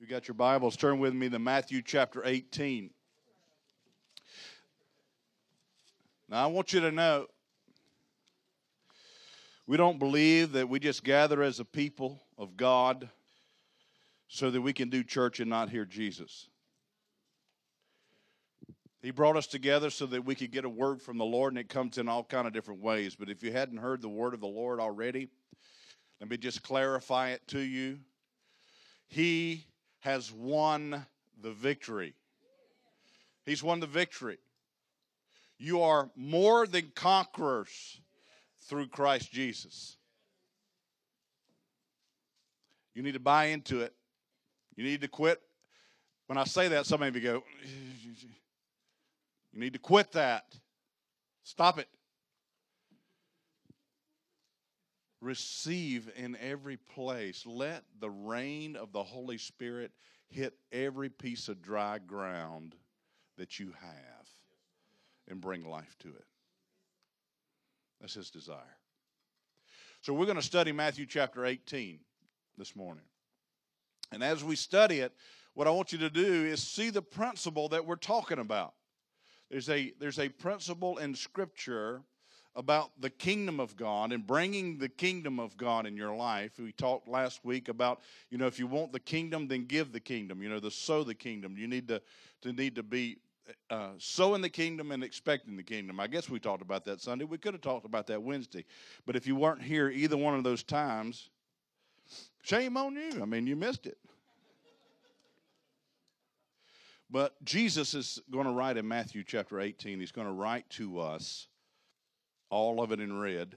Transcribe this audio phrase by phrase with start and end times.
[0.00, 2.88] you got your Bibles, turn with me to Matthew chapter 18.
[6.26, 7.26] Now, I want you to know
[9.66, 13.10] we don't believe that we just gather as a people of God
[14.26, 16.48] so that we can do church and not hear Jesus.
[19.02, 21.58] He brought us together so that we could get a word from the Lord, and
[21.58, 23.16] it comes in all kind of different ways.
[23.16, 25.28] But if you hadn't heard the word of the Lord already,
[26.22, 27.98] let me just clarify it to you.
[29.06, 29.66] He
[30.00, 31.06] has won
[31.40, 32.14] the victory.
[33.44, 34.38] He's won the victory.
[35.58, 38.00] You are more than conquerors
[38.68, 39.96] through Christ Jesus.
[42.94, 43.94] You need to buy into it.
[44.76, 45.40] You need to quit.
[46.26, 47.42] When I say that, some of you go,
[49.52, 50.44] you need to quit that.
[51.42, 51.88] Stop it.
[55.20, 57.44] Receive in every place.
[57.46, 59.92] Let the rain of the Holy Spirit
[60.28, 62.74] hit every piece of dry ground
[63.36, 64.28] that you have
[65.28, 66.24] and bring life to it.
[68.00, 68.76] That's his desire.
[70.00, 72.00] So we're going to study Matthew chapter 18
[72.56, 73.04] this morning.
[74.12, 75.12] And as we study it,
[75.54, 78.72] what I want you to do is see the principle that we're talking about.
[79.50, 82.02] There's a, there's a principle in Scripture
[82.56, 86.52] about the kingdom of God and bringing the kingdom of God in your life.
[86.58, 90.00] We talked last week about, you know, if you want the kingdom, then give the
[90.00, 90.42] kingdom.
[90.42, 91.56] You know, the sow the kingdom.
[91.56, 92.02] You need to,
[92.42, 93.18] to need to be
[93.70, 96.00] uh, sowing the kingdom and expecting the kingdom.
[96.00, 97.24] I guess we talked about that Sunday.
[97.24, 98.64] We could have talked about that Wednesday.
[99.06, 101.30] But if you weren't here either one of those times,
[102.42, 103.22] shame on you.
[103.22, 103.98] I mean, you missed it.
[107.12, 111.00] But Jesus is going to write in Matthew chapter 18, he's going to write to
[111.00, 111.48] us
[112.50, 113.56] all of it in red.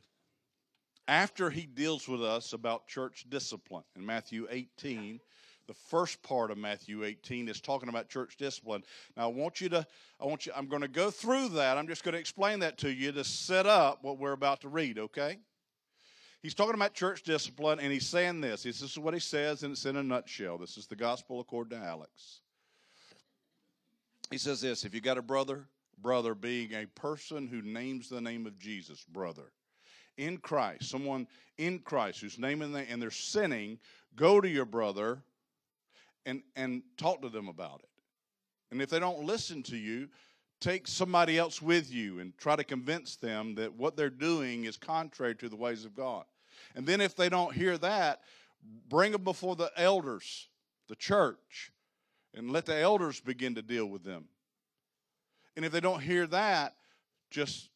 [1.08, 5.20] After he deals with us about church discipline in Matthew 18,
[5.68, 8.84] the first part of Matthew 18 is talking about church discipline.
[9.16, 9.86] Now I want you to
[10.20, 11.78] I want you I'm going to go through that.
[11.78, 14.70] I'm just going to explain that to you to set up what we're about to
[14.70, 15.38] read, okay?
[16.42, 18.64] He's talking about church discipline and he's saying this.
[18.64, 20.58] This is what he says and it's in a nutshell.
[20.58, 22.42] This is the gospel according to Alex.
[24.30, 25.68] He says this, if you got a brother
[26.04, 29.52] brother being a person who names the name of Jesus, brother.
[30.18, 31.28] In Christ, someone
[31.58, 33.80] in Christ who's naming the and they're sinning,
[34.16, 35.24] go to your brother
[36.28, 37.90] and and talk to them about it.
[38.70, 40.10] And if they don't listen to you,
[40.60, 44.78] take somebody else with you and try to convince them that what they're doing is
[44.78, 46.26] contrary to the ways of God.
[46.76, 48.22] And then if they don't hear that,
[48.88, 50.48] bring them before the elders,
[50.88, 51.72] the church,
[52.34, 54.26] and let the elders begin to deal with them.
[55.56, 56.76] And if they don't hear that,
[57.30, 57.70] just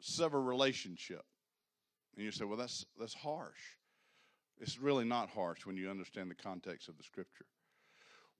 [0.00, 1.24] sever relationship.
[2.16, 3.60] And you say, well, that's, that's harsh.
[4.60, 7.46] It's really not harsh when you understand the context of the scripture.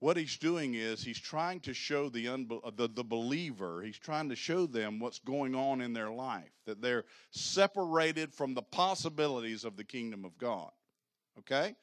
[0.00, 3.98] What he's doing is he's trying to show the, unbe- uh, the, the believer, he's
[3.98, 8.62] trying to show them what's going on in their life, that they're separated from the
[8.62, 10.70] possibilities of the kingdom of God.
[11.40, 11.74] Okay?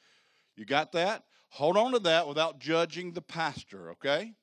[0.55, 1.23] You got that?
[1.49, 4.33] Hold on to that without judging the pastor, okay?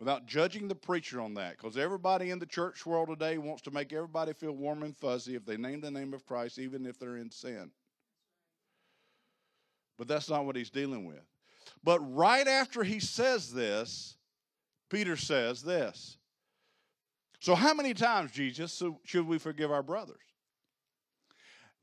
[0.00, 3.70] Without judging the preacher on that because everybody in the church world today wants to
[3.70, 6.98] make everybody feel warm and fuzzy if they name the name of Christ, even if
[6.98, 7.70] they're in sin.
[9.98, 11.20] But that's not what he's dealing with.
[11.84, 14.16] But right after he says this,
[14.88, 16.16] Peter says this.
[17.40, 20.16] So, how many times, Jesus, should we forgive our brothers?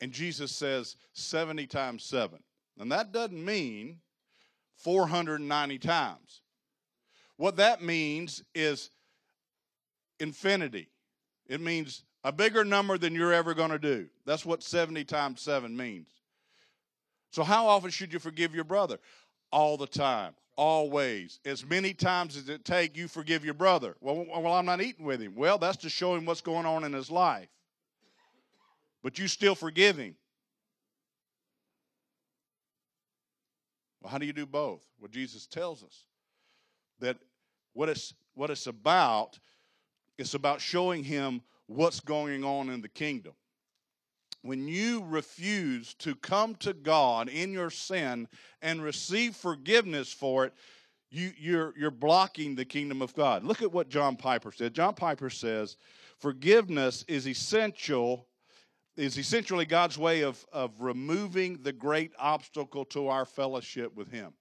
[0.01, 2.39] And Jesus says 70 times 7.
[2.79, 3.99] And that doesn't mean
[4.75, 6.41] 490 times.
[7.38, 8.90] What that means is
[10.20, 10.90] infinity.
[11.48, 14.08] It means a bigger number than you're ever going to do.
[14.25, 16.09] That's what 70 times 7 means.
[17.31, 18.97] So, how often should you forgive your brother?
[19.52, 21.40] All the time, always.
[21.46, 23.96] As many times as it take, you forgive your brother.
[24.02, 25.36] Well, well, I'm not eating with him.
[25.36, 27.47] Well, that's to show him what's going on in his life.
[29.03, 30.16] But you still forgive him.
[34.02, 34.86] Well, how do you do both?
[35.00, 36.06] Well, Jesus tells us
[37.00, 37.17] that
[37.73, 39.40] what it's what it's about
[40.17, 43.34] it's about showing him what's going on in the kingdom.
[44.41, 48.28] When you refuse to come to god in your sin
[48.61, 50.53] and receive forgiveness for it
[51.09, 53.43] you, you're, you're blocking the kingdom of god.
[53.43, 54.73] Look at what john piper said.
[54.73, 55.78] John piper says
[56.20, 58.28] forgiveness is essential
[58.96, 64.34] is essentially god's way of, of removing the great obstacle to our fellowship with him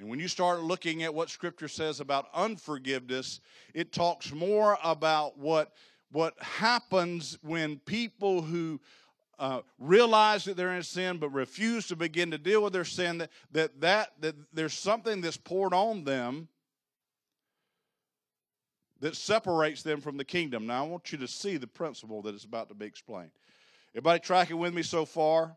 [0.00, 3.40] and when you start looking at what Scripture says about unforgiveness,
[3.74, 5.72] it talks more about what,
[6.10, 8.80] what happens when people who
[9.38, 13.18] uh, realize that they're in sin, but refuse to begin to deal with their sin,
[13.18, 16.48] that, that, that, that there's something that's poured on them
[19.00, 20.66] that separates them from the kingdom.
[20.66, 23.32] Now, I want you to see the principle that is about to be explained.
[23.92, 25.56] Everybody tracking with me so far?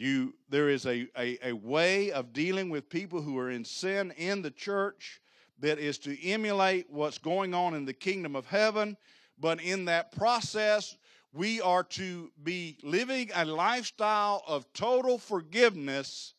[0.00, 4.14] You, there is a, a, a way of dealing with people who are in sin
[4.16, 5.20] in the church
[5.58, 8.96] that is to emulate what's going on in the kingdom of heaven.
[9.38, 10.96] But in that process,
[11.34, 16.32] we are to be living a lifestyle of total forgiveness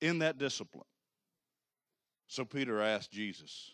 [0.00, 0.86] in that discipline.
[2.26, 3.72] So Peter asked Jesus,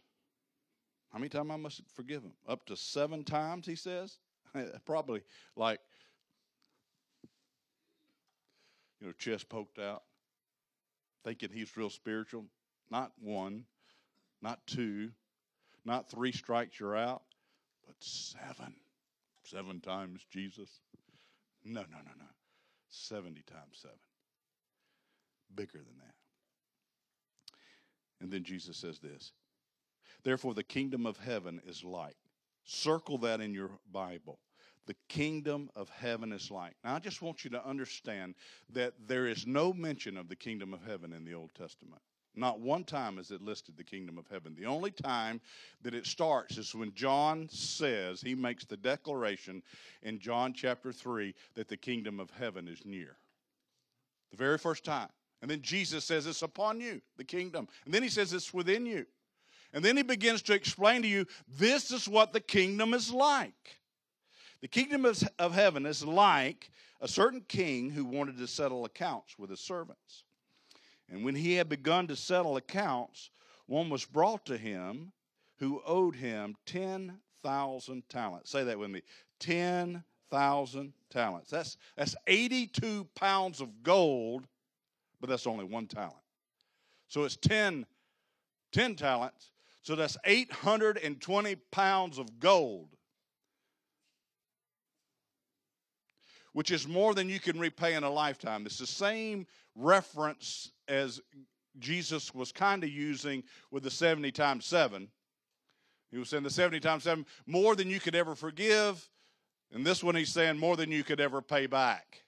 [1.12, 2.32] How many times I must forgive him?
[2.49, 4.19] Up to seven times, he says?
[4.85, 5.23] Probably
[5.55, 5.79] like,
[9.00, 10.02] you know, chest poked out,
[11.25, 12.44] thinking he's real spiritual.
[12.91, 13.64] Not one,
[14.43, 15.11] not two,
[15.85, 17.23] not three strikes you're out,
[17.87, 18.75] but seven.
[19.44, 20.81] Seven times Jesus?
[21.64, 22.26] No, no, no, no.
[22.88, 23.97] 70 times seven.
[25.55, 26.14] Bigger than that.
[28.20, 29.32] And then Jesus says this
[30.23, 32.17] Therefore, the kingdom of heaven is like.
[32.64, 34.38] Circle that in your Bible.
[34.87, 36.75] The kingdom of heaven is like.
[36.82, 38.35] Now, I just want you to understand
[38.73, 42.03] that there is no mention of the kingdom of heaven in the Old Testament.
[42.37, 44.55] Not one time is it listed the kingdom of heaven.
[44.55, 45.41] The only time
[45.82, 49.62] that it starts is when John says, he makes the declaration
[50.03, 53.17] in John chapter 3 that the kingdom of heaven is near.
[54.31, 55.09] The very first time.
[55.43, 57.67] And then Jesus says it's upon you, the kingdom.
[57.85, 59.06] And then he says it's within you.
[59.73, 63.80] And then he begins to explain to you this is what the kingdom is like.
[64.61, 66.71] The kingdom of of heaven is like
[67.01, 70.25] a certain king who wanted to settle accounts with his servants.
[71.09, 73.31] And when he had begun to settle accounts,
[73.67, 75.12] one was brought to him
[75.59, 78.51] who owed him 10,000 talents.
[78.51, 79.03] Say that with me
[79.41, 81.51] 10,000 talents.
[81.51, 84.47] That's, that's 82 pounds of gold,
[85.21, 86.15] but that's only one talent.
[87.09, 87.87] So it's 10,
[88.73, 89.51] 10 talents.
[89.83, 92.89] So that's 820 pounds of gold,
[96.52, 98.67] which is more than you can repay in a lifetime.
[98.67, 101.20] It's the same reference as
[101.79, 105.08] Jesus was kind of using with the 70 times 7.
[106.11, 109.08] He was saying the 70 times 7, more than you could ever forgive.
[109.73, 112.25] And this one he's saying more than you could ever pay back.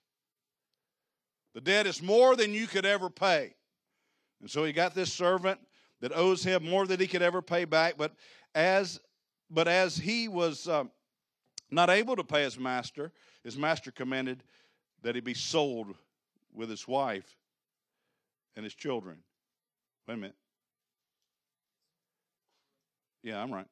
[1.55, 3.55] The debt is more than you could ever pay.
[4.41, 5.59] And so he got this servant
[6.01, 7.95] that owes him more than he could ever pay back.
[7.99, 8.13] But
[8.55, 9.01] as
[9.51, 10.91] but as he was um,
[11.73, 13.11] not able to pay his master,
[13.43, 14.43] his master commanded
[15.03, 15.95] that he be sold
[16.55, 17.37] with his wife
[18.55, 19.19] and his children.
[20.07, 20.37] Wait a minute.
[23.23, 23.67] Yeah, I'm right.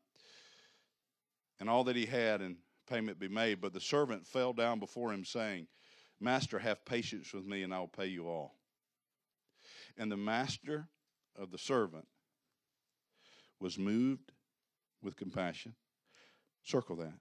[1.60, 2.56] And all that he had, and
[2.88, 3.60] payment be made.
[3.60, 5.66] But the servant fell down before him, saying,
[6.20, 8.54] Master, have patience with me, and I'll pay you all.
[9.98, 10.88] And the master
[11.36, 12.06] of the servant
[13.60, 14.32] was moved
[15.02, 15.74] with compassion.
[16.62, 17.14] Circle that.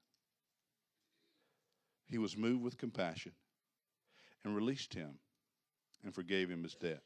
[2.10, 3.34] He was moved with compassion
[4.44, 5.20] and released him
[6.04, 7.04] and forgave him his debt.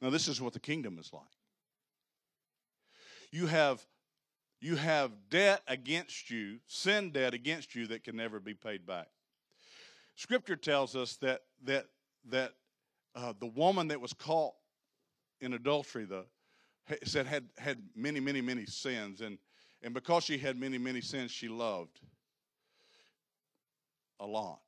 [0.00, 1.22] Now, this is what the kingdom is like.
[3.30, 3.84] You have
[4.60, 9.08] you have debt against you, sin debt against you that can never be paid back.
[10.16, 11.86] Scripture tells us that that
[12.30, 12.52] that
[13.14, 14.54] uh, the woman that was caught
[15.40, 16.24] in adultery, the
[17.04, 19.38] said had had many many many sins, and
[19.82, 22.00] and because she had many many sins, she loved
[24.20, 24.60] a lot.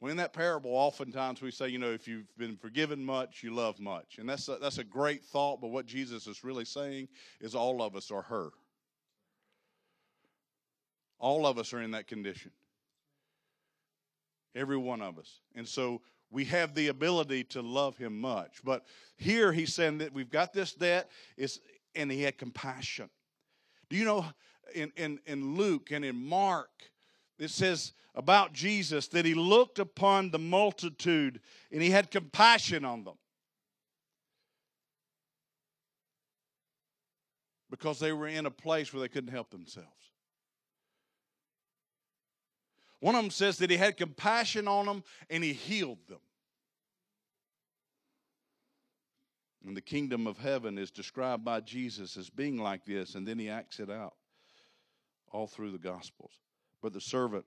[0.00, 3.80] In that parable, oftentimes we say, you know, if you've been forgiven much, you love
[3.80, 4.18] much.
[4.18, 7.08] And that's a, that's a great thought, but what Jesus is really saying
[7.40, 8.50] is all of us are her.
[11.18, 12.52] All of us are in that condition.
[14.54, 15.40] Every one of us.
[15.56, 16.00] And so
[16.30, 18.60] we have the ability to love him much.
[18.64, 18.84] But
[19.16, 21.60] here he's saying that we've got this debt, is,
[21.96, 23.10] and he had compassion.
[23.90, 24.26] Do you know
[24.74, 26.70] in, in, in Luke and in Mark,
[27.38, 31.40] it says about Jesus that he looked upon the multitude
[31.70, 33.16] and he had compassion on them.
[37.70, 39.88] Because they were in a place where they couldn't help themselves.
[43.00, 46.18] One of them says that he had compassion on them and he healed them.
[49.64, 53.38] And the kingdom of heaven is described by Jesus as being like this, and then
[53.38, 54.14] he acts it out
[55.30, 56.32] all through the Gospels.
[56.82, 57.44] But the servant,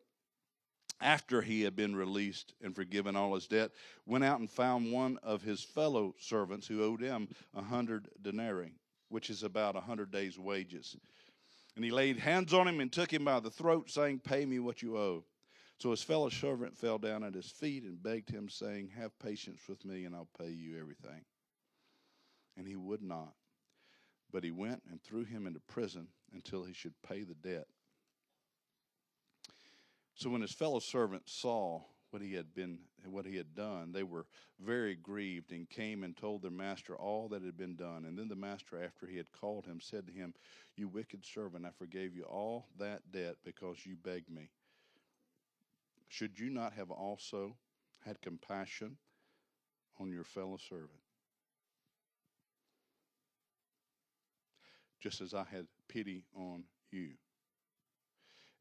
[1.00, 3.72] after he had been released and forgiven all his debt,
[4.06, 8.74] went out and found one of his fellow servants who owed him a hundred denarii,
[9.10, 10.96] which is about a hundred days' wages.
[11.76, 14.60] And he laid hands on him and took him by the throat, saying, Pay me
[14.60, 15.24] what you owe.
[15.80, 19.62] So his fellow servant fell down at his feet and begged him, saying, Have patience
[19.68, 21.26] with me, and I'll pay you everything.
[22.58, 23.34] And he would not.
[24.32, 27.68] But he went and threw him into prison until he should pay the debt.
[30.16, 34.04] So when his fellow servants saw what he had been what he had done, they
[34.04, 34.26] were
[34.60, 38.06] very grieved and came and told their master all that had been done.
[38.06, 40.34] And then the master, after he had called him, said to him,
[40.76, 44.50] You wicked servant, I forgave you all that debt because you begged me.
[46.10, 47.56] Should you not have also
[48.06, 48.98] had compassion
[50.00, 50.90] on your fellow servant?
[55.00, 57.12] Just as I had pity on you.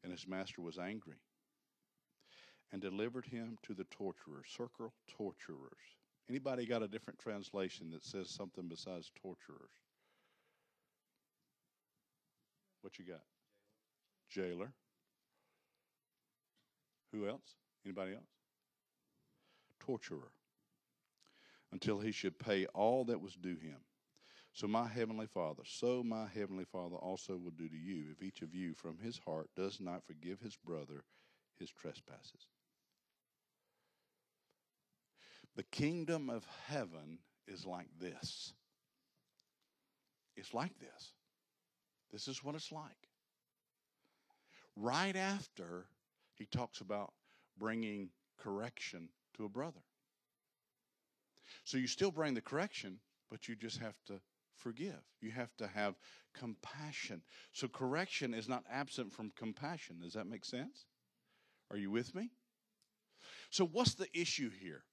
[0.03, 1.17] And his master was angry
[2.71, 4.47] and delivered him to the torturers.
[4.47, 5.97] Circle torturers.
[6.29, 9.71] Anybody got a different translation that says something besides torturers?
[12.81, 13.21] What you got?
[14.29, 14.71] Jailer.
[17.11, 17.55] Who else?
[17.85, 18.23] Anybody else?
[19.79, 20.31] Torturer.
[21.73, 23.77] Until he should pay all that was due him.
[24.53, 28.41] So my heavenly Father, so my heavenly Father also will do to you if each
[28.41, 31.03] of you from his heart does not forgive his brother
[31.57, 32.47] his trespasses.
[35.55, 38.53] The kingdom of heaven is like this.
[40.35, 41.13] It's like this.
[42.11, 43.09] This is what it's like.
[44.75, 45.85] Right after
[46.35, 47.13] he talks about
[47.57, 49.81] bringing correction to a brother.
[51.63, 54.19] So you still bring the correction, but you just have to
[54.55, 55.01] forgive.
[55.19, 55.95] You have to have
[56.33, 57.21] compassion.
[57.51, 59.99] So correction is not absent from compassion.
[60.01, 60.85] Does that make sense?
[61.69, 62.31] Are you with me?
[63.49, 64.83] So, what's the issue here?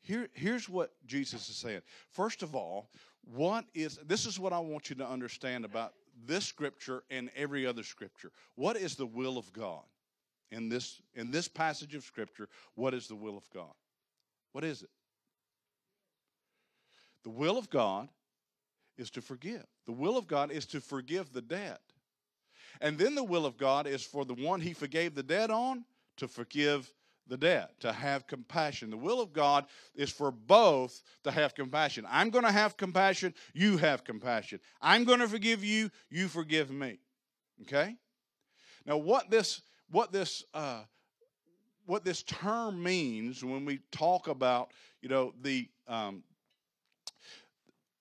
[0.00, 1.82] Here, here's what Jesus is saying.
[2.10, 2.90] First of all,
[3.24, 5.92] what is this is what I want you to understand about
[6.26, 8.32] this scripture and every other scripture.
[8.54, 9.82] What is the will of God?
[10.50, 13.72] In this in this passage of scripture, what is the will of God?
[14.52, 14.90] What is it?
[17.24, 18.08] The will of God
[18.96, 19.64] is to forgive.
[19.86, 21.80] The will of God is to forgive the debt.
[22.80, 25.84] And then the will of God is for the one he forgave the debt on
[26.16, 26.92] to forgive
[27.28, 28.90] the debt, to have compassion.
[28.90, 32.06] The will of God is for both to have compassion.
[32.08, 34.60] I'm going to have compassion, you have compassion.
[34.80, 36.98] I'm going to forgive you, you forgive me.
[37.62, 37.96] Okay?
[38.86, 40.82] Now, what this what this uh,
[41.86, 44.70] what this term means when we talk about
[45.02, 46.22] you know the um,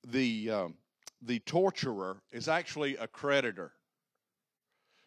[0.06, 0.76] the um,
[1.22, 3.72] the torturer is actually a creditor.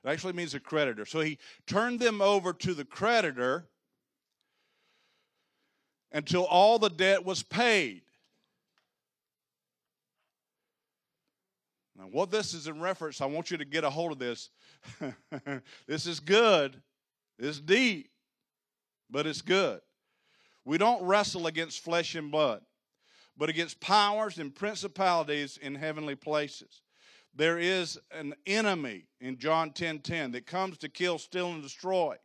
[0.05, 1.05] It actually means a creditor.
[1.05, 3.69] So he turned them over to the creditor
[6.12, 8.02] until all the debt was paid.
[11.97, 14.49] Now, what this is in reference, I want you to get a hold of this.
[15.87, 16.81] this is good,
[17.38, 18.11] it's deep,
[19.11, 19.81] but it's good.
[20.64, 22.62] We don't wrestle against flesh and blood,
[23.37, 26.83] but against powers and principalities in heavenly places.
[27.35, 32.17] There is an enemy in John 10 10 that comes to kill, steal, and destroy.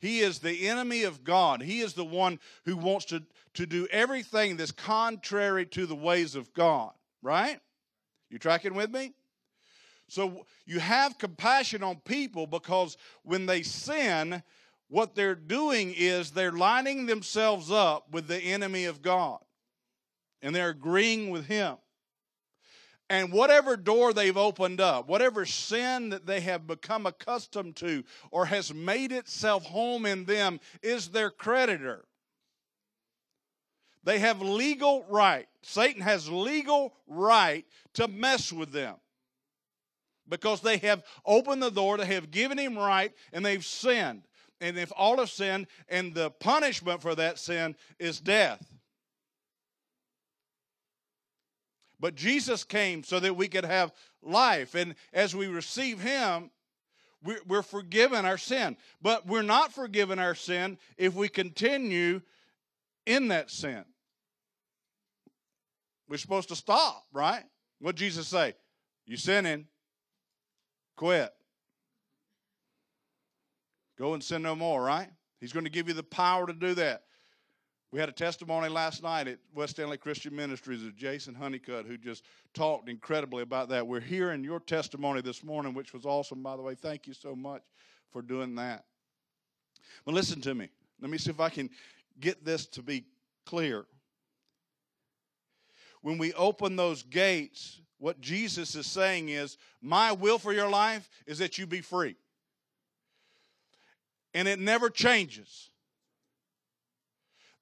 [0.00, 1.62] He is the enemy of God.
[1.62, 3.22] He is the one who wants to,
[3.54, 7.60] to do everything that's contrary to the ways of God, right?
[8.30, 9.12] You tracking with me?
[10.08, 14.42] So you have compassion on people because when they sin,
[14.88, 19.38] what they're doing is they're lining themselves up with the enemy of God
[20.42, 21.76] and they're agreeing with him.
[23.10, 28.46] And whatever door they've opened up, whatever sin that they have become accustomed to or
[28.46, 32.04] has made itself home in them is their creditor.
[34.04, 35.48] They have legal right.
[35.62, 38.94] Satan has legal right to mess with them
[40.28, 44.22] because they have opened the door, they have given him right, and they've sinned.
[44.60, 48.64] And if all have sinned, and the punishment for that sin is death.
[52.00, 53.92] But Jesus came so that we could have
[54.22, 54.74] life.
[54.74, 56.50] And as we receive Him,
[57.46, 58.76] we're forgiven our sin.
[59.02, 62.22] But we're not forgiven our sin if we continue
[63.04, 63.84] in that sin.
[66.08, 67.44] We're supposed to stop, right?
[67.80, 68.54] What Jesus say?
[69.06, 69.66] You sinning,
[70.96, 71.30] quit.
[73.98, 75.08] Go and sin no more, right?
[75.40, 77.02] He's going to give you the power to do that.
[77.92, 81.96] We had a testimony last night at West Stanley Christian Ministries of Jason Honeycutt, who
[81.98, 83.84] just talked incredibly about that.
[83.84, 86.76] We're hearing your testimony this morning, which was awesome, by the way.
[86.76, 87.62] Thank you so much
[88.12, 88.84] for doing that.
[90.04, 90.68] But listen to me.
[91.00, 91.68] Let me see if I can
[92.20, 93.06] get this to be
[93.44, 93.86] clear.
[96.02, 101.10] When we open those gates, what Jesus is saying is, My will for your life
[101.26, 102.14] is that you be free.
[104.32, 105.69] and it never changes.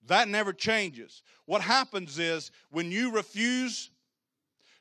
[0.09, 1.23] That never changes.
[1.45, 3.91] What happens is when you refuse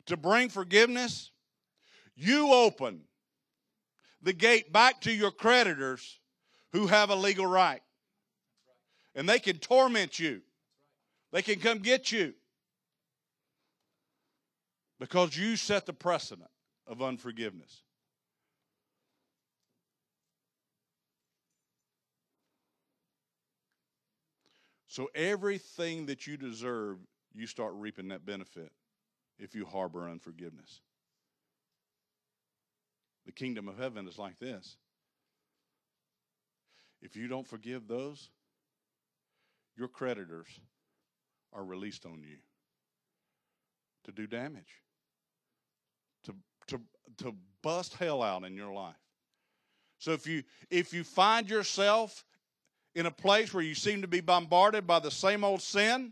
[0.05, 1.31] to bring forgiveness,
[2.15, 3.01] you open
[4.21, 6.19] the gate back to your creditors
[6.71, 7.81] who have a legal right.
[9.15, 10.41] And they can torment you,
[11.31, 12.33] they can come get you
[14.99, 16.49] because you set the precedent
[16.87, 17.83] of unforgiveness.
[24.97, 26.97] So everything that you deserve,
[27.31, 28.71] you start reaping that benefit
[29.37, 30.81] if you harbor unforgiveness.
[33.27, 34.75] The kingdom of heaven is like this.
[36.99, 38.31] If you don't forgive those,
[39.77, 40.47] your creditors
[41.53, 42.37] are released on you
[44.05, 44.81] to do damage,
[46.23, 46.33] to,
[46.69, 46.81] to,
[47.19, 48.95] to bust hell out in your life.
[49.99, 52.25] So if you if you find yourself
[52.97, 56.11] in a place where you seem to be bombarded by the same old sin,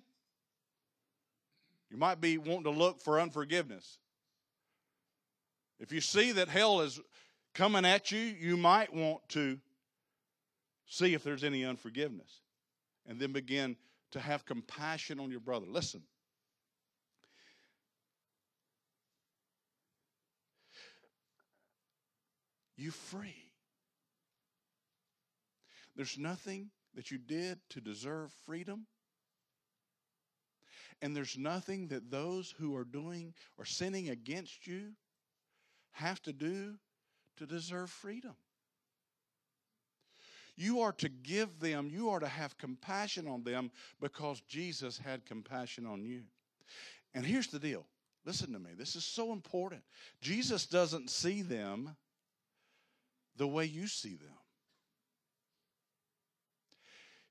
[1.90, 3.98] you might be wanting to look for unforgiveness.
[5.80, 7.02] If you see that hell is
[7.56, 9.58] coming at you, you might want to
[10.86, 12.42] see if there's any unforgiveness
[13.08, 13.76] and then begin
[14.12, 15.66] to have compassion on your brother.
[15.68, 16.04] Listen.
[22.78, 23.50] You free.
[25.96, 28.88] There's nothing that you did to deserve freedom.
[31.02, 34.94] And there's nothing that those who are doing or sinning against you
[35.92, 36.76] have to do
[37.38, 38.36] to deserve freedom.
[40.58, 45.26] You are to give them, you are to have compassion on them because Jesus had
[45.26, 46.24] compassion on you.
[47.14, 47.86] And here's the deal
[48.26, 49.82] listen to me, this is so important.
[50.22, 51.96] Jesus doesn't see them
[53.36, 54.34] the way you see them.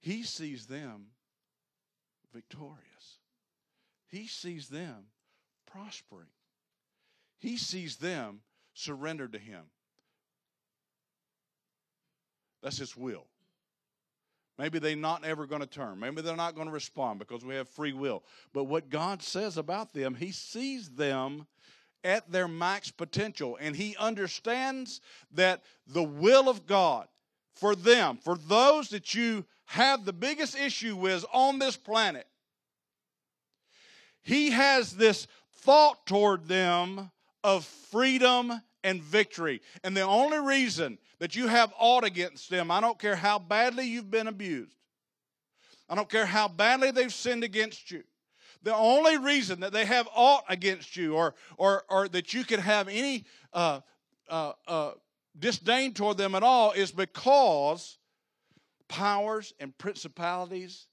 [0.04, 1.06] He sees them
[2.34, 3.20] victorious.
[4.06, 5.06] He sees them
[5.66, 6.28] prospering.
[7.38, 8.40] He sees them
[8.74, 9.62] surrendered to Him.
[12.62, 13.24] That's His will.
[14.58, 15.98] Maybe they're not ever going to turn.
[15.98, 18.24] Maybe they're not going to respond because we have free will.
[18.52, 21.46] But what God says about them, He sees them
[22.04, 23.56] at their max potential.
[23.58, 25.00] And He understands
[25.32, 27.08] that the will of God
[27.54, 32.26] for them, for those that you have the biggest issue with on this planet.
[34.22, 37.10] He has this thought toward them
[37.42, 39.60] of freedom and victory.
[39.82, 43.86] And the only reason that you have aught against them, I don't care how badly
[43.86, 44.76] you've been abused,
[45.88, 48.02] I don't care how badly they've sinned against you.
[48.62, 52.60] The only reason that they have aught against you or, or, or that you can
[52.60, 53.80] have any uh,
[54.28, 54.92] uh, uh,
[55.38, 57.98] disdain toward them at all is because
[58.94, 60.86] powers and principalities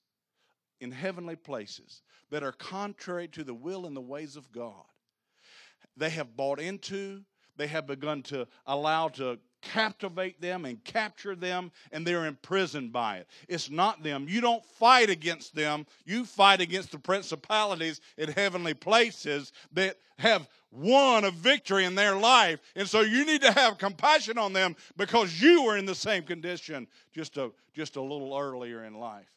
[0.80, 4.86] in heavenly places that are contrary to the will and the ways of God.
[5.96, 7.22] They have bought into,
[7.58, 13.18] they have begun to allow to captivate them and capture them, and they're imprisoned by
[13.18, 13.28] it.
[13.48, 14.26] It's not them.
[14.28, 20.50] You don't fight against them, you fight against the principalities in heavenly places that have
[20.72, 22.60] won a victory in their life.
[22.76, 26.24] And so you need to have compassion on them because you were in the same
[26.24, 29.28] condition just a, just a little earlier in life.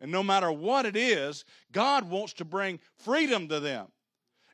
[0.00, 3.86] And no matter what it is, God wants to bring freedom to them.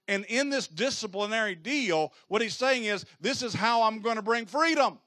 [0.06, 4.22] And in this disciplinary deal, what he's saying is, this is how I'm going to
[4.22, 4.98] bring freedom.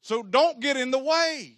[0.00, 1.56] So don't get in the way.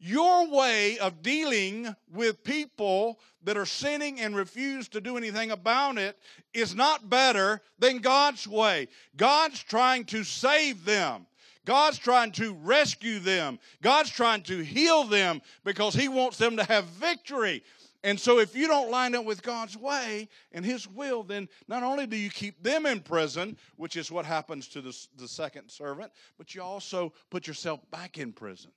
[0.00, 5.98] Your way of dealing with people that are sinning and refuse to do anything about
[5.98, 6.16] it
[6.54, 8.88] is not better than God's way.
[9.16, 11.26] God's trying to save them.
[11.64, 13.58] God's trying to rescue them.
[13.82, 17.62] God's trying to heal them because He wants them to have victory.
[18.04, 21.82] And so, if you don't line up with God's way and His will, then not
[21.82, 25.68] only do you keep them in prison, which is what happens to the, the second
[25.68, 28.70] servant, but you also put yourself back in prison.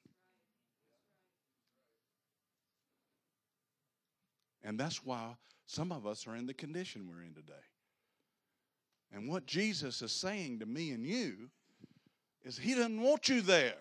[4.63, 7.53] And that's why some of us are in the condition we're in today.
[9.13, 11.49] And what Jesus is saying to me and you
[12.43, 13.73] is He doesn't want you there,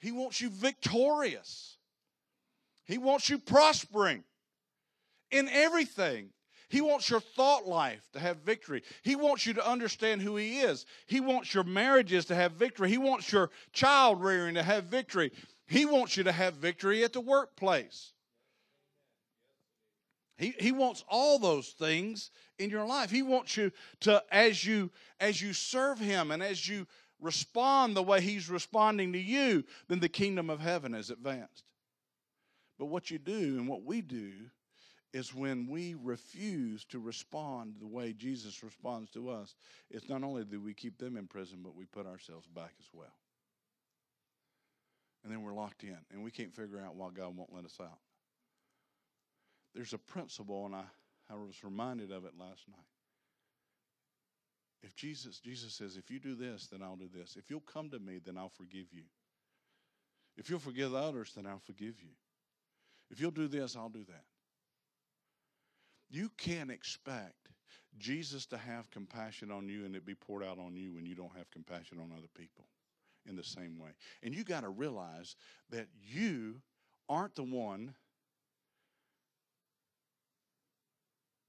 [0.00, 1.76] He wants you victorious.
[2.86, 4.22] He wants you prospering
[5.32, 6.28] in everything.
[6.68, 8.82] He wants your thought life to have victory.
[9.02, 10.86] He wants you to understand who He is.
[11.06, 12.88] He wants your marriages to have victory.
[12.88, 15.32] He wants your child rearing to have victory.
[15.66, 18.12] He wants you to have victory at the workplace.
[20.38, 23.10] He, he wants all those things in your life.
[23.10, 26.86] He wants you to, as you as you serve him and as you
[27.20, 31.64] respond the way He's responding to you, then the kingdom of heaven is advanced.
[32.78, 34.32] But what you do and what we do
[35.14, 39.54] is when we refuse to respond the way Jesus responds to us,
[39.90, 42.86] it's not only do we keep them in prison, but we put ourselves back as
[42.92, 43.14] well.
[45.24, 47.78] And then we're locked in, and we can't figure out why God won't let us
[47.80, 47.98] out.
[49.76, 50.84] There's a principle, and I,
[51.30, 52.80] I was reminded of it last night.
[54.82, 57.36] If Jesus, Jesus says, if you do this, then I'll do this.
[57.36, 59.02] If you'll come to me, then I'll forgive you.
[60.38, 62.14] If you'll forgive others, then I'll forgive you.
[63.10, 64.24] If you'll do this, I'll do that.
[66.08, 67.48] You can't expect
[67.98, 71.14] Jesus to have compassion on you and it be poured out on you when you
[71.14, 72.64] don't have compassion on other people
[73.28, 73.90] in the same way.
[74.22, 75.36] And you got to realize
[75.70, 76.62] that you
[77.08, 77.94] aren't the one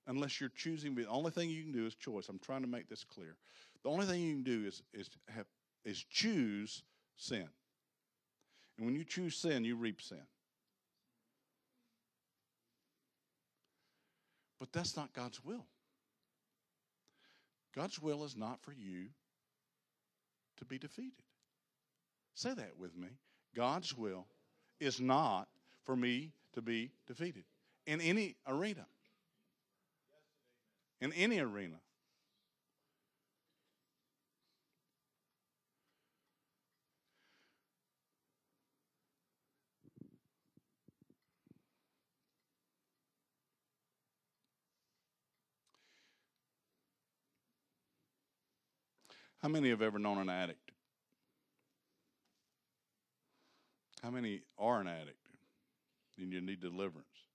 [0.07, 2.29] unless you're choosing the only thing you can do is choice.
[2.29, 3.35] I'm trying to make this clear.
[3.83, 5.45] The only thing you can do is is have
[5.85, 6.83] is choose
[7.15, 7.47] sin.
[8.77, 10.21] And when you choose sin, you reap sin.
[14.59, 15.65] But that's not God's will.
[17.75, 19.07] God's will is not for you
[20.57, 21.23] to be defeated.
[22.33, 23.09] Say that with me.
[23.55, 24.25] God's will
[24.79, 25.47] is not
[25.83, 27.43] for me to be defeated
[27.85, 28.85] in any arena.
[30.99, 31.77] In any arena.
[49.37, 50.71] How many have ever known an addict?
[54.01, 55.27] How many are an addict
[56.17, 57.26] and you need deliverance?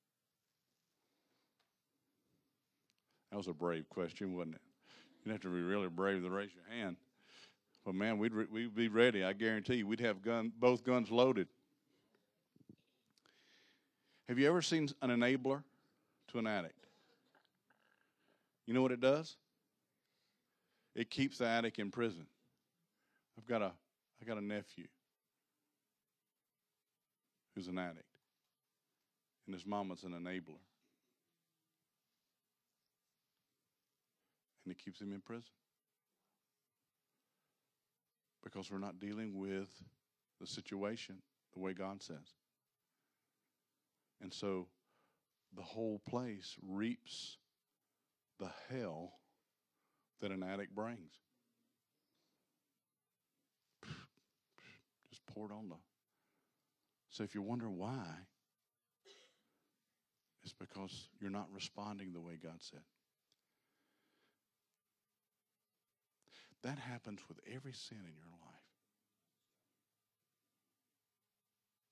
[3.32, 4.60] That was a brave question, wasn't it?
[5.24, 6.96] You'd have to be really brave to raise your hand.
[7.82, 9.24] But man, we'd re- we'd be ready.
[9.24, 11.48] I guarantee you, we'd have gun both guns loaded.
[14.28, 15.62] Have you ever seen an enabler
[16.28, 16.84] to an addict?
[18.66, 19.36] You know what it does?
[20.94, 22.26] It keeps the addict in prison.
[23.38, 23.72] I've got a
[24.20, 24.88] I got a nephew
[27.54, 28.04] who's an addict,
[29.46, 30.60] and his mama's an enabler.
[34.64, 35.50] And it keeps him in prison.
[38.42, 39.70] Because we're not dealing with
[40.40, 41.16] the situation
[41.54, 42.34] the way God says.
[44.20, 44.68] And so
[45.54, 47.36] the whole place reaps
[48.38, 49.12] the hell
[50.20, 51.12] that an addict brings.
[55.10, 55.76] Just pour it on the.
[57.10, 58.06] So if you wonder why,
[60.42, 62.80] it's because you're not responding the way God said.
[66.62, 68.52] That happens with every sin in your life.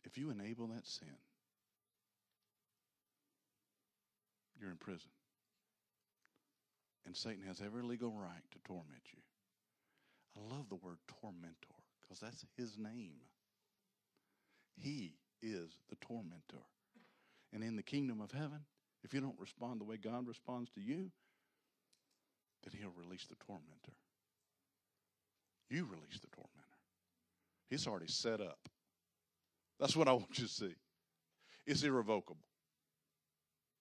[0.04, 1.08] If you enable that sin,
[4.60, 5.10] you're in prison.
[7.06, 9.20] And Satan has every legal right to torment you.
[10.36, 11.54] I love the word tormentor
[12.00, 13.18] because that's his name.
[14.76, 16.64] He is the tormentor.
[17.52, 18.60] And in the kingdom of heaven,
[19.02, 21.10] if you don't respond the way God responds to you,
[22.62, 23.96] then he'll release the tormentor.
[25.70, 26.50] You release the tormentor.
[27.70, 28.58] He's already set up.
[29.78, 30.74] That's what I want you to see.
[31.66, 32.44] It's irrevocable.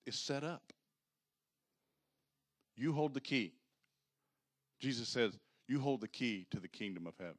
[0.05, 0.71] It's set up.
[2.77, 3.53] You hold the key.
[4.79, 7.37] Jesus says, You hold the key to the kingdom of heaven.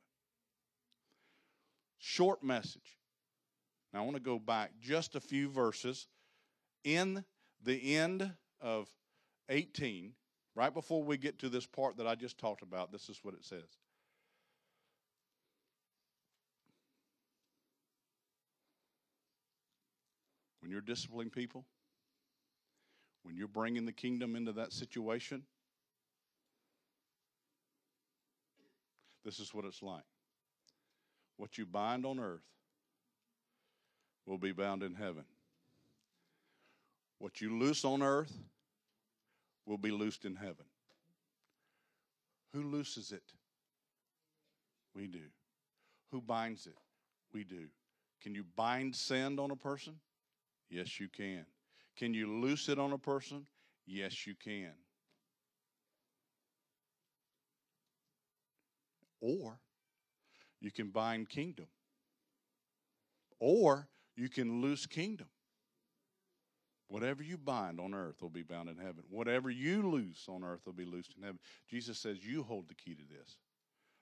[1.98, 2.98] Short message.
[3.92, 6.08] Now I want to go back just a few verses.
[6.84, 7.24] In
[7.62, 8.88] the end of
[9.48, 10.12] 18,
[10.54, 13.34] right before we get to this part that I just talked about, this is what
[13.34, 13.78] it says.
[20.70, 21.64] When you're disciplining people,
[23.24, 25.42] when you're bringing the kingdom into that situation,
[29.24, 30.04] this is what it's like.
[31.38, 32.46] What you bind on earth
[34.26, 35.24] will be bound in heaven.
[37.18, 38.32] What you loose on earth
[39.66, 40.66] will be loosed in heaven.
[42.54, 43.32] Who looses it?
[44.94, 45.32] We do.
[46.12, 46.78] Who binds it?
[47.34, 47.64] We do.
[48.22, 49.94] Can you bind sand on a person?
[50.70, 51.44] Yes, you can.
[51.96, 53.46] Can you loose it on a person?
[53.86, 54.72] Yes, you can.
[59.20, 59.58] Or
[60.60, 61.66] you can bind kingdom.
[63.40, 65.26] Or you can loose kingdom.
[66.88, 69.04] Whatever you bind on earth will be bound in heaven.
[69.08, 71.38] Whatever you loose on earth will be loosed in heaven.
[71.68, 73.36] Jesus says, You hold the key to this.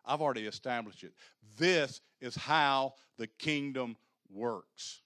[0.05, 1.13] I've already established it.
[1.59, 3.97] This is how the kingdom
[4.31, 5.03] works.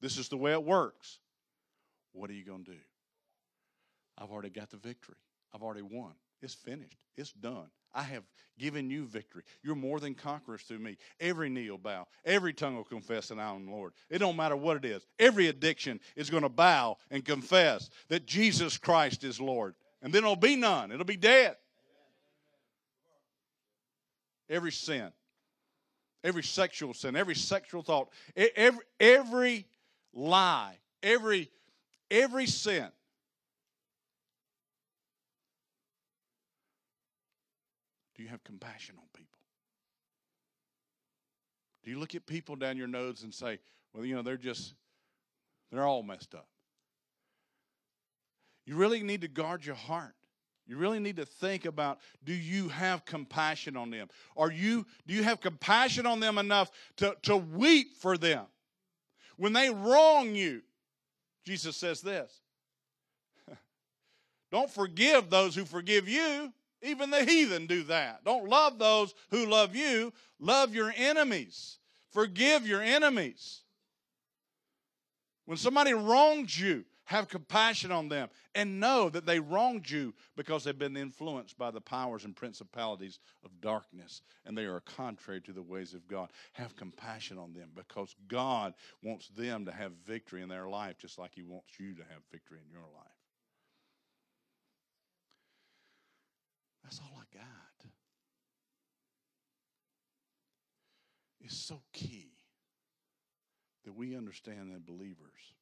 [0.00, 1.18] This is the way it works.
[2.12, 2.78] What are you going to do?
[4.16, 5.16] I've already got the victory.
[5.54, 6.12] I've already won.
[6.42, 6.98] It's finished.
[7.16, 7.66] It's done.
[7.94, 8.24] I have
[8.58, 9.42] given you victory.
[9.62, 10.96] You're more than conquerors through me.
[11.20, 12.06] Every knee will bow.
[12.24, 13.92] Every tongue will confess that I am Lord.
[14.10, 15.06] It don't matter what it is.
[15.18, 19.74] Every addiction is going to bow and confess that Jesus Christ is Lord.
[20.02, 20.92] And then it'll be none.
[20.92, 21.56] It'll be dead.
[24.50, 25.12] Every sin,
[26.24, 28.08] every sexual sin, every sexual thought,
[28.56, 29.66] every, every
[30.12, 31.50] lie, every,
[32.10, 32.88] every sin
[38.18, 39.38] Do you have compassion on people?
[41.84, 43.60] Do you look at people down your nose and say,
[43.94, 44.74] well, you know, they're just,
[45.70, 46.48] they're all messed up?
[48.66, 50.14] You really need to guard your heart.
[50.66, 54.08] You really need to think about do you have compassion on them?
[54.36, 58.44] Are you do you have compassion on them enough to, to weep for them?
[59.38, 60.62] When they wrong you,
[61.46, 62.40] Jesus says this.
[64.50, 66.52] Don't forgive those who forgive you.
[66.82, 68.24] Even the heathen do that.
[68.24, 71.78] Don't love those who love you, love your enemies.
[72.10, 73.62] Forgive your enemies.
[75.46, 80.62] When somebody wrongs you, have compassion on them and know that they wronged you because
[80.62, 85.54] they've been influenced by the powers and principalities of darkness and they are contrary to
[85.54, 86.28] the ways of God.
[86.52, 91.18] Have compassion on them because God wants them to have victory in their life just
[91.18, 93.08] like He wants you to have victory in your life.
[96.84, 97.90] That's all I got.
[101.40, 102.32] It's so key
[103.86, 105.54] that we understand that believers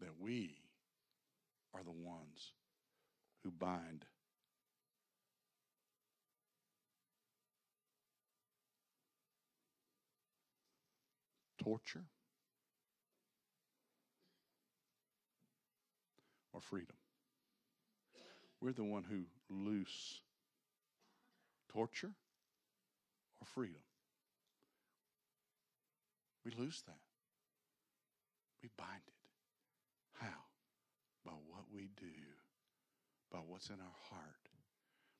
[0.00, 0.56] that we
[1.74, 2.52] are the ones
[3.42, 4.04] who bind
[11.62, 12.04] torture
[16.52, 16.96] or freedom.
[18.60, 20.20] We're the one who loose
[21.72, 22.10] torture
[23.40, 23.80] or freedom.
[26.44, 26.98] We lose that.
[28.62, 29.19] We bind it.
[31.72, 32.18] We do,
[33.30, 34.48] by what's in our heart,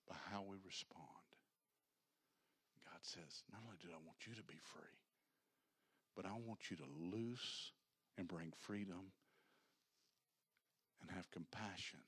[0.08, 1.26] by how we respond.
[2.84, 4.98] God says, not only do I want you to be free,
[6.16, 7.72] but I want you to loose
[8.18, 9.12] and bring freedom
[11.00, 12.00] and have compassion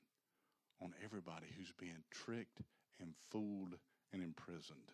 [0.81, 2.61] on everybody who's being tricked
[2.99, 3.75] and fooled
[4.11, 4.91] and imprisoned.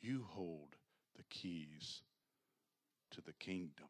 [0.00, 0.76] You hold
[1.16, 2.02] the keys
[3.10, 3.88] to the kingdom.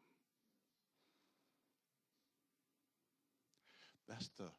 [4.07, 4.49] That's the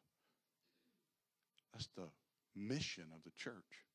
[1.73, 2.07] that's the
[2.55, 3.85] mission of the church.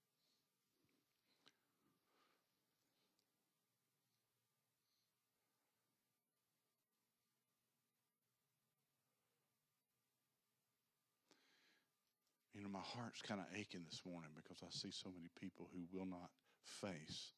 [12.55, 15.69] You know, my heart's kind of aching this morning because I see so many people
[15.75, 16.31] who will not
[16.63, 17.33] face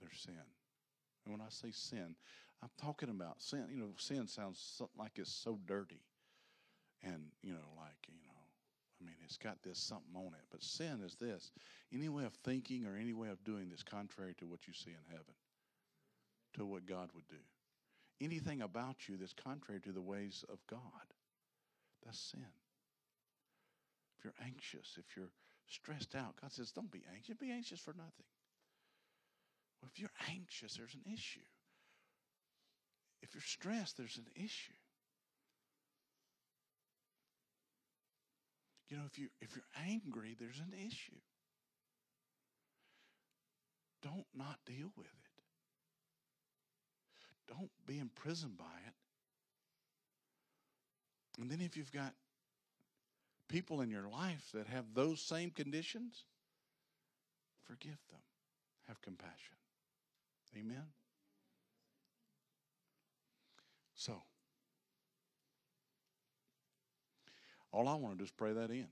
[0.00, 0.34] their sin.
[1.24, 2.16] And when I say sin,
[2.62, 3.66] I'm talking about sin.
[3.70, 6.00] You know, sin sounds something like it's so dirty.
[7.02, 8.40] And, you know, like, you know,
[9.00, 10.44] I mean, it's got this something on it.
[10.50, 11.52] But sin is this
[11.92, 14.90] any way of thinking or any way of doing that's contrary to what you see
[14.90, 15.34] in heaven,
[16.54, 17.36] to what God would do.
[18.20, 20.80] Anything about you that's contrary to the ways of God,
[22.04, 22.46] that's sin
[24.18, 25.30] if you're anxious, if you're
[25.68, 27.36] stressed out, God says, don't be anxious.
[27.36, 28.26] Be anxious for nothing.
[29.80, 31.46] Well, if you're anxious, there's an issue.
[33.22, 34.72] If you're stressed, there's an issue.
[38.88, 41.20] You know, if you if you're angry, there's an issue.
[44.02, 45.12] Don't not deal with it.
[47.48, 48.94] Don't be imprisoned by it.
[51.40, 52.14] And then if you've got
[53.48, 56.24] people in your life that have those same conditions,
[57.64, 58.20] forgive them.
[58.86, 59.56] Have compassion.
[60.56, 60.84] Amen?
[63.94, 64.22] So,
[67.72, 68.88] all I want to do is pray that in.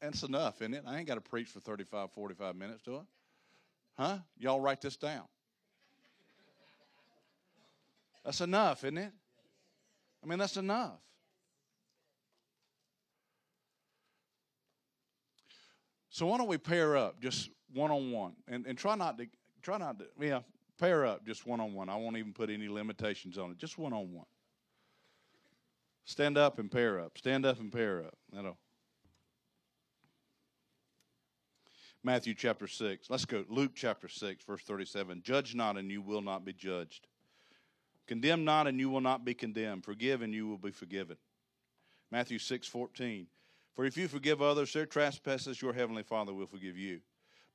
[0.00, 0.84] That's enough, isn't it?
[0.86, 4.02] I ain't got to preach for 35, 45 minutes, do I?
[4.02, 4.18] Huh?
[4.38, 5.24] Y'all write this down.
[8.24, 9.12] That's enough, isn't it?
[10.22, 10.98] I mean, that's enough.
[16.10, 19.26] So why don't we pair up just one on one and, and try not to
[19.62, 20.40] try not to yeah,
[20.78, 21.88] pair up just one on one.
[21.88, 23.58] I won't even put any limitations on it.
[23.58, 24.24] Just one on one.
[26.06, 27.18] Stand up and pair up.
[27.18, 28.16] Stand up and pair up.
[28.32, 28.56] That'll
[32.04, 33.10] Matthew chapter 6.
[33.10, 33.44] Let's go.
[33.48, 35.22] Luke chapter 6, verse 37.
[35.24, 37.08] Judge not, and you will not be judged.
[38.06, 39.84] Condemn not, and you will not be condemned.
[39.84, 41.16] Forgive, and you will be forgiven.
[42.12, 43.26] Matthew 6, 14.
[43.74, 47.00] For if you forgive others their trespasses, your heavenly Father will forgive you.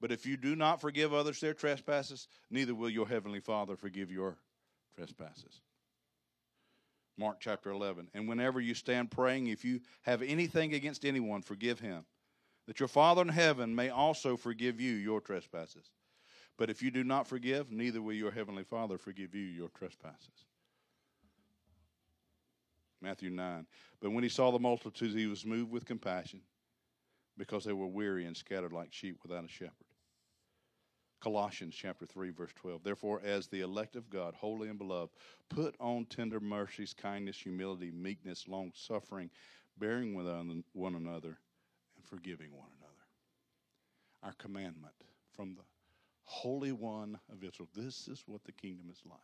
[0.02, 4.12] But if you do not forgive others their trespasses, neither will your heavenly Father forgive
[4.12, 4.38] your
[4.98, 5.62] trespasses.
[7.17, 8.10] Mark chapter 11.
[8.13, 12.06] And whenever you stand praying, if you have anything against anyone, forgive him,
[12.67, 15.89] that your Father in heaven may also forgive you your trespasses.
[16.58, 20.45] But if you do not forgive, neither will your heavenly Father forgive you your trespasses.
[23.02, 23.65] Matthew 9.
[24.00, 26.41] But when he saw the multitudes, he was moved with compassion
[27.38, 29.91] because they were weary and scattered like sheep without a shepherd.
[31.22, 32.84] Colossians chapter 3 verse 12.
[32.84, 35.14] Therefore as the elect of God, holy and beloved,
[35.50, 39.30] put on tender mercies, kindness, humility, meekness, long suffering,
[39.78, 40.26] bearing with
[40.74, 41.38] one another
[41.96, 42.94] and forgiving one another.
[44.24, 44.94] Our commandment
[45.36, 45.62] from the
[46.24, 47.68] Holy One of Israel.
[47.76, 49.20] This is what the kingdom is like.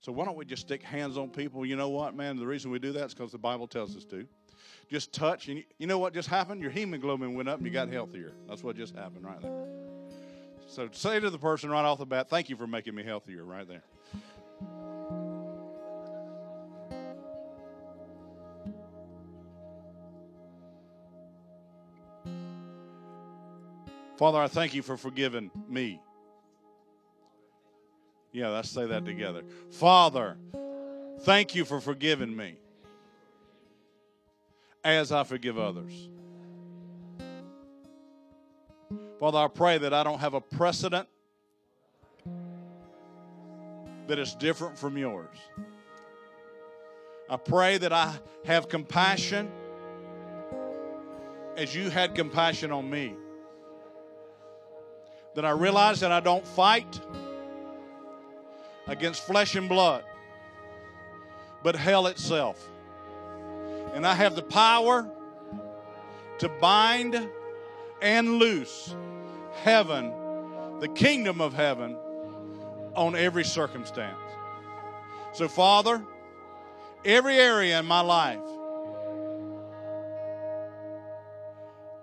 [0.00, 1.66] So why don't we just stick hands on people?
[1.66, 2.36] You know what, man?
[2.36, 4.26] The reason we do that is because the Bible tells us to.
[4.88, 6.62] Just touch, and you know what just happened?
[6.62, 8.32] Your hemoglobin went up and you got healthier.
[8.48, 9.85] That's what just happened right there.
[10.76, 13.42] So say to the person right off the bat, thank you for making me healthier
[13.42, 13.82] right there.
[24.18, 25.98] Father, I thank you for forgiving me.
[28.32, 29.44] Yeah, let's say that together.
[29.70, 30.36] Father,
[31.20, 32.56] thank you for forgiving me
[34.84, 36.10] as I forgive others.
[39.18, 41.08] Father, I pray that I don't have a precedent
[44.08, 45.34] that is different from yours.
[47.28, 49.50] I pray that I have compassion
[51.56, 53.14] as you had compassion on me.
[55.34, 57.00] That I realize that I don't fight
[58.86, 60.04] against flesh and blood,
[61.62, 62.68] but hell itself.
[63.94, 65.10] And I have the power
[66.38, 67.28] to bind
[68.00, 68.94] and loose
[69.62, 70.12] heaven,
[70.80, 71.96] the kingdom of heaven,
[72.94, 74.18] on every circumstance.
[75.32, 76.02] So, Father,
[77.04, 78.38] every area in my life,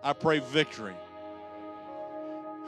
[0.03, 0.95] I pray victory.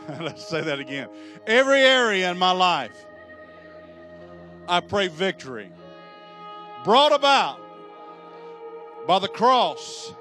[0.19, 1.09] Let's say that again.
[1.45, 3.05] Every area in my life,
[4.67, 5.71] I pray victory.
[6.83, 7.59] Brought about
[9.07, 10.13] by the cross,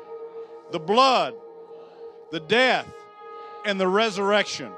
[0.72, 1.34] the blood,
[2.34, 2.92] the death,
[3.64, 4.72] and the resurrection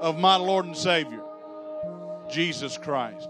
[0.00, 1.20] of my Lord and Savior,
[2.30, 3.28] Jesus Christ.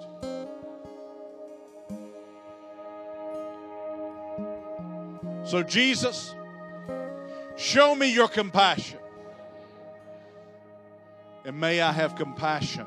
[5.43, 6.37] So, Jesus,
[7.57, 9.01] show me your compassion.
[11.45, 12.87] And may I have compassion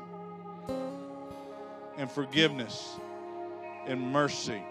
[1.98, 2.98] and forgiveness
[3.86, 4.62] and mercy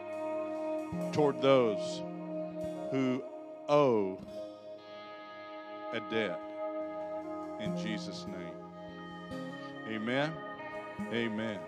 [1.11, 2.01] toward those
[2.89, 3.23] who
[3.69, 4.17] owe
[5.93, 6.39] a debt.
[7.59, 8.55] In Jesus' name.
[9.89, 10.31] Amen.
[11.13, 11.59] Amen.